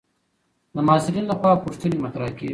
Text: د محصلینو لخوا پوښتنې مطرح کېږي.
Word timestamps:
د 0.75 0.77
محصلینو 0.87 1.29
لخوا 1.31 1.51
پوښتنې 1.63 1.97
مطرح 2.05 2.29
کېږي. 2.37 2.49